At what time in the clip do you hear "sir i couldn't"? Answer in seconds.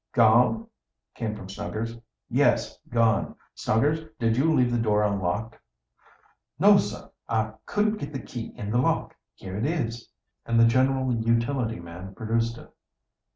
6.79-7.97